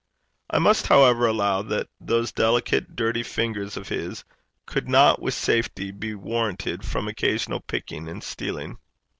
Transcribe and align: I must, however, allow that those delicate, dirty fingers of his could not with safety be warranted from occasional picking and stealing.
I 0.49 0.57
must, 0.57 0.87
however, 0.87 1.27
allow 1.27 1.61
that 1.61 1.85
those 1.99 2.31
delicate, 2.31 2.95
dirty 2.95 3.21
fingers 3.21 3.77
of 3.77 3.89
his 3.89 4.23
could 4.65 4.89
not 4.89 5.21
with 5.21 5.35
safety 5.35 5.91
be 5.91 6.15
warranted 6.15 6.83
from 6.83 7.07
occasional 7.07 7.59
picking 7.59 8.07
and 8.09 8.23
stealing. 8.23 8.79